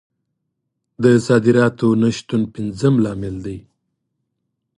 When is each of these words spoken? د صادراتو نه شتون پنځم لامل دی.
د 1.03 1.05
صادراتو 1.27 1.87
نه 2.01 2.09
شتون 2.17 2.41
پنځم 2.55 2.93
لامل 3.03 3.35
دی. 3.45 3.57